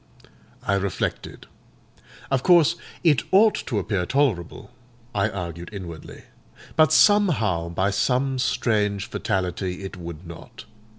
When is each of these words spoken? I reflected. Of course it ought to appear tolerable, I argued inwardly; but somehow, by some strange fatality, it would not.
I 0.63 0.73
reflected. 0.73 1.45
Of 2.31 2.41
course 2.41 2.75
it 3.03 3.21
ought 3.31 3.53
to 3.67 3.77
appear 3.77 4.07
tolerable, 4.07 4.71
I 5.13 5.29
argued 5.29 5.69
inwardly; 5.71 6.23
but 6.75 6.91
somehow, 6.91 7.69
by 7.69 7.91
some 7.91 8.39
strange 8.39 9.05
fatality, 9.05 9.83
it 9.83 9.97
would 9.97 10.25
not. 10.25 10.65